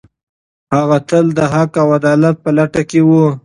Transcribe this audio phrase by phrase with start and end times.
[0.75, 3.09] هغه تل د حق او عدالت په لټه کې و.